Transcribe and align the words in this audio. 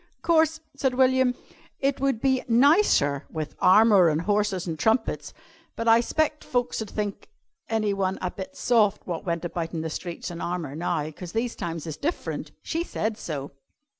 "'Course," 0.23 0.61
said 0.75 0.95
William, 0.95 1.35
"it 1.79 1.99
would 2.01 2.19
be 2.19 2.43
nicer 2.47 3.27
with 3.29 3.53
armour 3.59 4.09
an' 4.09 4.17
horses 4.17 4.67
an' 4.67 4.75
trumpets, 4.75 5.31
but 5.75 5.87
I 5.87 5.99
'spect 6.01 6.43
folks 6.43 6.81
ud 6.81 6.89
think 6.89 7.29
anyone 7.69 8.17
a 8.19 8.31
bit 8.31 8.57
soft 8.57 9.05
wot 9.05 9.27
went 9.27 9.45
about 9.45 9.75
in 9.75 9.81
the 9.81 9.91
streets 9.91 10.31
in 10.31 10.41
armour 10.41 10.75
now, 10.75 11.11
'cause 11.11 11.33
these 11.33 11.55
times 11.55 11.85
is 11.85 11.97
different. 11.97 12.51
She 12.63 12.83
said 12.83 13.15
so. 13.15 13.51